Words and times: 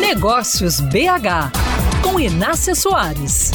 Negócios 0.00 0.80
BH, 0.80 1.50
com 2.02 2.20
Inácia 2.20 2.74
Soares. 2.74 3.50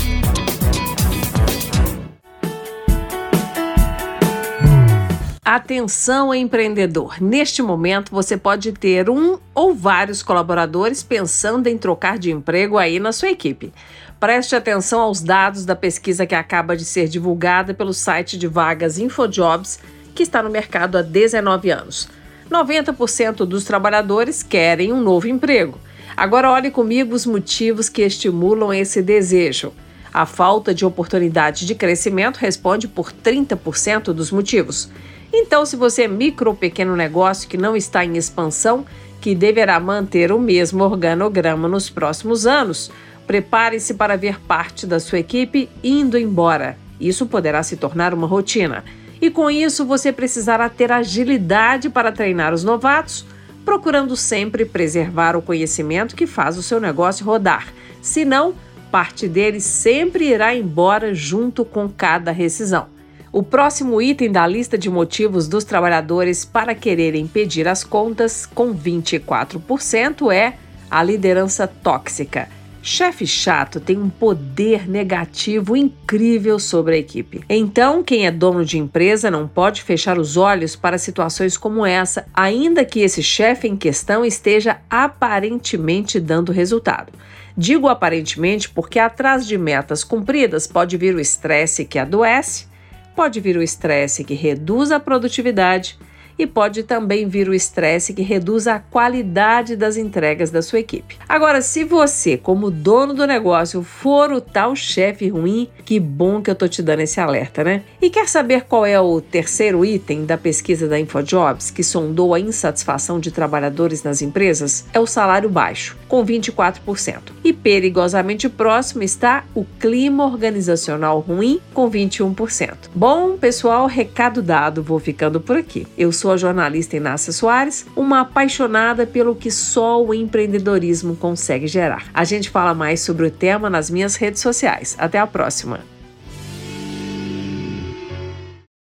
Atenção, 5.43 6.35
empreendedor! 6.35 7.15
Neste 7.21 7.61
momento, 7.61 8.11
você 8.11 8.35
pode 8.35 8.73
ter 8.73 9.09
um 9.09 9.39
ou 9.55 9.73
vários 9.73 10.21
colaboradores 10.21 11.01
pensando 11.01 11.67
em 11.67 11.77
trocar 11.77 12.19
de 12.19 12.29
emprego 12.29 12.77
aí 12.77 12.99
na 12.99 13.13
sua 13.13 13.29
equipe. 13.29 13.73
Preste 14.19 14.55
atenção 14.55 14.99
aos 14.99 15.21
dados 15.21 15.65
da 15.65 15.75
pesquisa 15.75 16.25
que 16.25 16.35
acaba 16.35 16.75
de 16.75 16.83
ser 16.83 17.07
divulgada 17.07 17.73
pelo 17.73 17.93
site 17.93 18.37
de 18.37 18.47
vagas 18.47 18.99
InfoJobs, 18.99 19.79
que 20.13 20.23
está 20.23 20.43
no 20.43 20.49
mercado 20.49 20.97
há 20.97 21.01
19 21.01 21.71
anos. 21.71 22.09
90% 22.51 23.45
dos 23.45 23.63
trabalhadores 23.63 24.43
querem 24.43 24.91
um 24.91 25.01
novo 25.01 25.27
emprego. 25.27 25.79
Agora, 26.15 26.51
olhe 26.51 26.69
comigo 26.69 27.15
os 27.15 27.25
motivos 27.25 27.89
que 27.89 28.01
estimulam 28.01 28.73
esse 28.73 29.01
desejo. 29.01 29.73
A 30.13 30.25
falta 30.27 30.73
de 30.73 30.85
oportunidade 30.85 31.65
de 31.65 31.73
crescimento 31.73 32.37
responde 32.37 32.87
por 32.87 33.11
30% 33.11 34.13
dos 34.13 34.31
motivos. 34.31 34.89
Então, 35.33 35.65
se 35.65 35.75
você 35.75 36.03
é 36.03 36.07
micro 36.07 36.51
ou 36.51 36.55
pequeno 36.55 36.95
negócio 36.95 37.49
que 37.49 37.57
não 37.57 37.75
está 37.75 38.05
em 38.05 38.15
expansão, 38.15 38.85
que 39.19 39.33
deverá 39.33 39.79
manter 39.79 40.31
o 40.31 40.37
mesmo 40.37 40.83
organograma 40.83 41.67
nos 41.67 41.89
próximos 41.89 42.45
anos, 42.45 42.91
prepare-se 43.25 43.95
para 43.95 44.15
ver 44.15 44.39
parte 44.41 44.85
da 44.85 44.99
sua 44.99 45.17
equipe 45.17 45.67
indo 45.83 46.17
embora. 46.17 46.77
Isso 46.99 47.25
poderá 47.25 47.63
se 47.63 47.75
tornar 47.75 48.13
uma 48.13 48.27
rotina. 48.27 48.83
E 49.19 49.31
com 49.31 49.49
isso, 49.49 49.85
você 49.85 50.11
precisará 50.11 50.69
ter 50.69 50.91
agilidade 50.91 51.89
para 51.89 52.11
treinar 52.11 52.53
os 52.53 52.63
novatos, 52.63 53.25
procurando 53.65 54.15
sempre 54.15 54.65
preservar 54.65 55.35
o 55.35 55.41
conhecimento 55.41 56.15
que 56.15 56.27
faz 56.27 56.57
o 56.57 56.63
seu 56.63 56.79
negócio 56.79 57.25
rodar. 57.25 57.73
Senão, 58.01 58.53
parte 58.91 59.27
dele 59.27 59.59
sempre 59.59 60.29
irá 60.29 60.55
embora 60.55 61.13
junto 61.13 61.65
com 61.65 61.89
cada 61.89 62.31
rescisão. 62.31 62.87
O 63.31 63.41
próximo 63.41 63.99
item 63.99 64.31
da 64.31 64.45
lista 64.45 64.77
de 64.77 64.89
motivos 64.89 65.47
dos 65.47 65.63
trabalhadores 65.63 66.45
para 66.45 66.75
quererem 66.75 67.25
pedir 67.25 67.67
as 67.67 67.83
contas, 67.83 68.45
com 68.45 68.75
24%, 68.75 70.31
é 70.31 70.53
a 70.91 71.01
liderança 71.01 71.65
tóxica. 71.65 72.47
Chefe 72.85 73.25
chato 73.25 73.79
tem 73.79 73.97
um 73.97 74.09
poder 74.09 74.89
negativo 74.89 75.75
incrível 75.75 76.59
sobre 76.59 76.95
a 76.95 76.97
equipe. 76.97 77.41
Então, 77.47 78.03
quem 78.03 78.27
é 78.27 78.31
dono 78.31 78.65
de 78.65 78.77
empresa 78.77 79.31
não 79.31 79.47
pode 79.47 79.81
fechar 79.81 80.19
os 80.19 80.35
olhos 80.35 80.75
para 80.75 80.97
situações 80.97 81.55
como 81.55 81.85
essa, 81.85 82.25
ainda 82.33 82.83
que 82.83 82.99
esse 82.99 83.23
chefe 83.23 83.69
em 83.69 83.77
questão 83.77 84.25
esteja 84.25 84.81
aparentemente 84.89 86.19
dando 86.19 86.51
resultado. 86.51 87.13
Digo 87.57 87.87
aparentemente 87.87 88.69
porque 88.69 88.99
atrás 88.99 89.47
de 89.47 89.57
metas 89.57 90.03
cumpridas 90.03 90.67
pode 90.67 90.97
vir 90.97 91.15
o 91.15 91.21
estresse 91.21 91.85
que 91.85 91.97
adoece 91.97 92.73
Pode 93.15 93.39
vir 93.39 93.55
o 93.57 93.61
estresse 93.61 94.23
que 94.23 94.33
reduz 94.33 94.91
a 94.91 94.99
produtividade 94.99 95.97
e 96.37 96.47
pode 96.47 96.83
também 96.83 97.27
vir 97.27 97.47
o 97.47 97.53
estresse 97.53 98.13
que 98.13 98.21
reduz 98.21 98.67
a 98.67 98.79
qualidade 98.79 99.75
das 99.75 99.97
entregas 99.97 100.51
da 100.51 100.61
sua 100.61 100.79
equipe. 100.79 101.17
Agora, 101.27 101.61
se 101.61 101.83
você, 101.83 102.37
como 102.37 102.71
dono 102.71 103.13
do 103.13 103.25
negócio, 103.25 103.83
for 103.83 104.31
o 104.31 104.41
tal 104.41 104.75
chefe 104.75 105.27
ruim, 105.27 105.69
que 105.85 105.99
bom 105.99 106.41
que 106.41 106.49
eu 106.49 106.55
tô 106.55 106.67
te 106.67 106.81
dando 106.81 107.01
esse 107.01 107.19
alerta, 107.19 107.63
né? 107.63 107.83
E 108.01 108.09
quer 108.09 108.27
saber 108.27 108.63
qual 108.63 108.85
é 108.85 108.99
o 108.99 109.21
terceiro 109.21 109.85
item 109.85 110.25
da 110.25 110.37
pesquisa 110.37 110.87
da 110.87 110.99
InfoJobs 110.99 111.71
que 111.71 111.83
sondou 111.83 112.33
a 112.33 112.39
insatisfação 112.39 113.19
de 113.19 113.31
trabalhadores 113.31 114.03
nas 114.03 114.21
empresas? 114.21 114.85
É 114.93 114.99
o 114.99 115.07
salário 115.07 115.49
baixo, 115.49 115.97
com 116.07 116.25
24%. 116.25 117.33
E 117.43 117.53
perigosamente 117.53 118.47
próximo 118.49 119.03
está 119.03 119.43
o 119.53 119.65
clima 119.79 120.25
organizacional 120.25 121.19
ruim, 121.19 121.59
com 121.73 121.89
21%. 121.89 122.89
Bom, 122.93 123.37
pessoal, 123.37 123.87
recado 123.87 124.41
dado, 124.41 124.83
vou 124.83 124.99
ficando 124.99 125.39
por 125.39 125.57
aqui. 125.57 125.87
Eu 125.97 126.11
sou 126.11 126.22
a 126.31 126.37
jornalista 126.37 126.97
Inácia 126.97 127.31
Soares, 127.31 127.85
uma 127.95 128.21
apaixonada 128.21 129.05
pelo 129.05 129.35
que 129.35 129.51
só 129.51 130.03
o 130.03 130.13
empreendedorismo 130.13 131.15
consegue 131.15 131.67
gerar. 131.67 132.05
A 132.13 132.23
gente 132.23 132.49
fala 132.49 132.73
mais 132.73 133.01
sobre 133.01 133.27
o 133.27 133.31
tema 133.31 133.69
nas 133.69 133.89
minhas 133.89 134.15
redes 134.15 134.41
sociais. 134.41 134.95
Até 134.97 135.19
a 135.19 135.27
próxima! 135.27 135.92